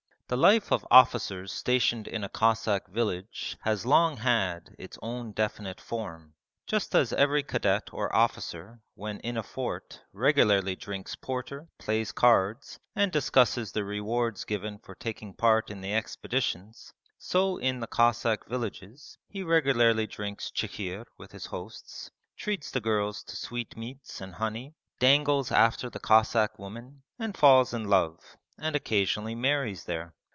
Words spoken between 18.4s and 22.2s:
villages he regularly drinks chikhir with his hosts,